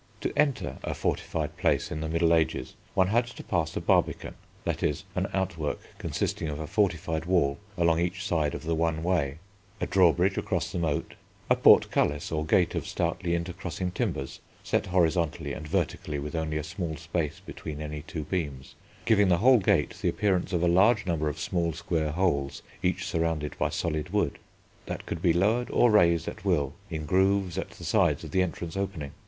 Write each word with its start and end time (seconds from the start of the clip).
To 0.21 0.33
enter 0.35 0.79
a 0.81 0.95
fortified 0.95 1.57
place 1.57 1.91
in 1.91 2.01
the 2.01 2.09
Middle 2.09 2.33
Ages 2.33 2.73
one 2.95 3.09
had 3.09 3.27
to 3.27 3.43
pass 3.43 3.77
a 3.77 3.79
barbican 3.81 4.33
(i.e. 4.65 4.95
an 5.13 5.27
outwork 5.31 5.77
consisting 5.99 6.47
of 6.49 6.59
a 6.59 6.65
fortified 6.65 7.25
wall 7.25 7.59
along 7.77 7.99
each 7.99 8.23
side 8.25 8.55
of 8.55 8.63
the 8.63 8.73
one 8.73 9.03
way); 9.03 9.37
a 9.79 9.85
drawbridge 9.85 10.39
across 10.39 10.71
the 10.71 10.79
moat; 10.79 11.13
a 11.51 11.55
portcullis 11.55 12.31
or 12.31 12.43
gate 12.47 12.73
of 12.73 12.87
stoutly 12.87 13.35
inter 13.35 13.53
crossing 13.53 13.91
timbers 13.91 14.39
(set 14.63 14.87
horizontally 14.87 15.53
and 15.53 15.67
vertically 15.67 16.17
with 16.17 16.33
only 16.35 16.57
a 16.57 16.63
small 16.63 16.95
space 16.97 17.39
between 17.39 17.79
any 17.79 18.01
two 18.01 18.23
beams, 18.23 18.73
giving 19.05 19.27
the 19.29 19.37
whole 19.37 19.59
gate 19.59 19.93
the 20.01 20.09
appearance 20.09 20.51
of 20.51 20.63
a 20.63 20.67
large 20.67 21.05
number 21.05 21.29
of 21.29 21.39
small 21.39 21.73
square 21.73 22.09
holes, 22.09 22.63
each 22.81 23.05
surrounded 23.05 23.55
by 23.59 23.69
solid 23.69 24.09
wood) 24.09 24.39
that 24.87 25.05
could 25.05 25.21
be 25.21 25.31
lowered 25.31 25.69
or 25.69 25.91
raised 25.91 26.27
at 26.27 26.43
will 26.43 26.73
in 26.89 27.05
grooves 27.05 27.55
at 27.55 27.69
the 27.69 27.83
sides 27.85 28.23
of 28.23 28.31
the 28.31 28.41
entrance 28.41 28.75
opening. 28.75 29.11